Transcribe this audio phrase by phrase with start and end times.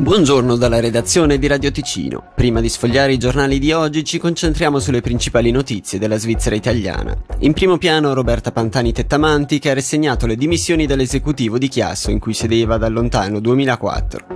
[0.00, 2.32] Buongiorno dalla redazione di Radio Ticino.
[2.34, 7.14] Prima di sfogliare i giornali di oggi ci concentriamo sulle principali notizie della Svizzera italiana.
[7.40, 12.18] In primo piano Roberta Pantani Tettamanti che ha rassegnato le dimissioni dall'esecutivo di Chiasso in
[12.18, 14.26] cui sedeva dal lontano 2004.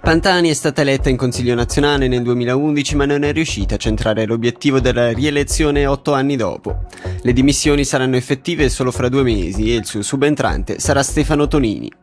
[0.00, 4.26] Pantani è stata eletta in Consiglio nazionale nel 2011 ma non è riuscita a centrare
[4.26, 6.86] l'obiettivo della rielezione otto anni dopo.
[7.22, 12.02] Le dimissioni saranno effettive solo fra due mesi e il suo subentrante sarà Stefano Tonini.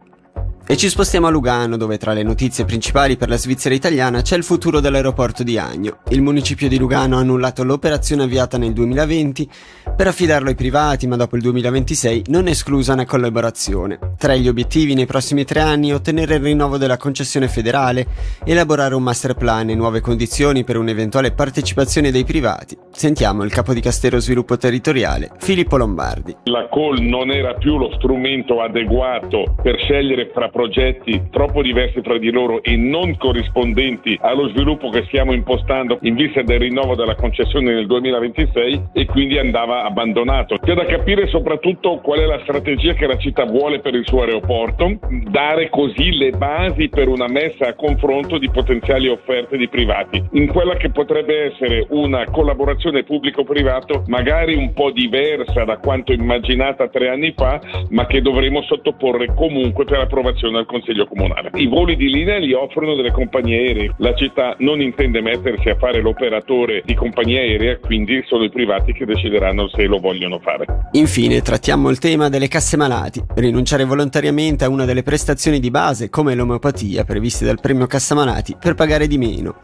[0.72, 4.38] E ci spostiamo a Lugano, dove tra le notizie principali per la Svizzera italiana c'è
[4.38, 5.98] il futuro dell'aeroporto di Agno.
[6.12, 9.50] Il municipio di Lugano ha annullato l'operazione avviata nel 2020
[9.94, 14.00] per affidarlo ai privati, ma dopo il 2026 non è esclusa una collaborazione.
[14.18, 18.08] Tra gli obiettivi nei prossimi tre anni ottenere il rinnovo della concessione federale,
[18.46, 22.78] elaborare un master plan e nuove condizioni per un'eventuale partecipazione dei privati.
[22.94, 26.36] Sentiamo il capo di Castero Sviluppo Territoriale, Filippo Lombardi.
[26.44, 32.18] La call non era più lo strumento adeguato per scegliere fra progetti troppo diversi tra
[32.20, 37.16] di loro e non corrispondenti allo sviluppo che stiamo impostando in vista del rinnovo della
[37.16, 40.58] concessione nel 2026 e quindi andava abbandonato.
[40.58, 44.22] C'è da capire soprattutto qual è la strategia che la città vuole per il suo
[44.22, 45.00] aeroporto,
[45.30, 50.48] dare così le basi per una messa a confronto di potenziali offerte di privati, in
[50.48, 57.10] quella che potrebbe essere una collaborazione pubblico-privato magari un po' diversa da quanto immaginata tre
[57.10, 61.50] anni fa, ma che dovremo sottoporre comunque per approvazione approvazione al Consiglio Comunale.
[61.56, 63.94] I voli di linea li offrono delle compagnie aeree.
[63.98, 68.94] La città non intende mettersi a fare l'operatore di compagnia aerea, quindi sono i privati
[68.94, 70.66] che decideranno se lo vogliono fare.
[70.94, 73.22] Infine, trattiamo il tema delle casse malati.
[73.36, 78.56] Rinunciare volontariamente a una delle prestazioni di base, come l'omeopatia, previste dal premio Cassa Malati,
[78.60, 79.56] per pagare di meno.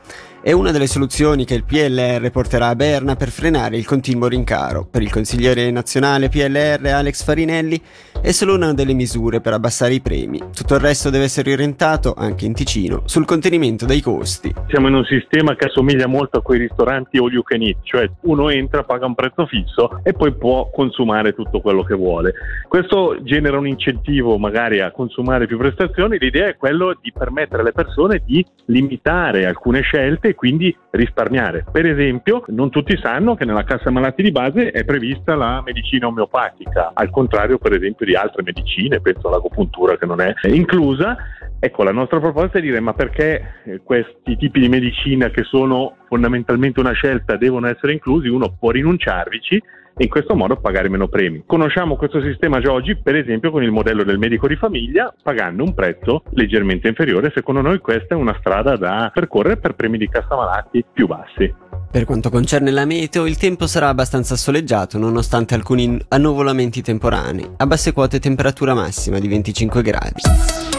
[0.48, 4.88] È una delle soluzioni che il PLR porterà a Berna per frenare il continuo rincaro.
[4.90, 7.78] Per il consigliere nazionale PLR Alex Farinelli
[8.22, 10.42] è solo una delle misure per abbassare i premi.
[10.56, 14.54] Tutto il resto deve essere orientato, anche in Ticino, sul contenimento dei costi.
[14.70, 18.10] Siamo in un sistema che assomiglia molto a quei ristoranti all you can eat, cioè
[18.22, 22.34] uno entra, paga un prezzo fisso e poi può consumare tutto quello che vuole.
[22.70, 27.74] Questo genera un incentivo magari a consumare più prestazioni, l'idea è quello di permettere alle
[27.74, 31.66] persone di limitare alcune scelte quindi risparmiare.
[31.70, 36.08] Per esempio, non tutti sanno che nella cassa malati di base è prevista la medicina
[36.08, 41.18] omeopatica, al contrario per esempio di altre medicine, penso all'agopuntura che non è inclusa.
[41.60, 45.98] Ecco, la nostra proposta è dire ma perché eh, questi tipi di medicina che sono
[46.08, 49.56] fondamentalmente una scelta devono essere inclusi, uno può rinunciarvici
[49.98, 51.44] e in questo modo pagare meno premi.
[51.46, 55.64] Conosciamo questo sistema già oggi, per esempio, con il modello del medico di famiglia, pagando
[55.64, 57.32] un prezzo leggermente inferiore.
[57.34, 61.52] Secondo noi questa è una strada da percorrere per premi di cassa malati più bassi.
[61.90, 67.66] Per quanto concerne la meteo, il tempo sarà abbastanza soleggiato nonostante alcuni annuvolamenti temporanei, a
[67.66, 70.77] basse quote temperatura massima di 25 gradi.